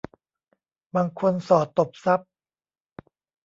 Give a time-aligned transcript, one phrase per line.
[0.95, 2.29] บางคนส่อตบทรัพย์